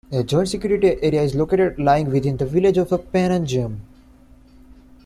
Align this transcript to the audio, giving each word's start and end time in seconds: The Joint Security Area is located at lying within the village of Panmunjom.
The 0.09 0.23
Joint 0.23 0.49
Security 0.49 0.97
Area 1.03 1.21
is 1.21 1.35
located 1.35 1.73
at 1.73 1.79
lying 1.79 2.09
within 2.09 2.35
the 2.37 2.45
village 2.47 2.79
of 2.79 2.89
Panmunjom. 2.89 3.81